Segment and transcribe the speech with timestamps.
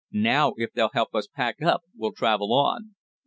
[0.11, 2.95] "Now if they'll help us pack up we'll travel on."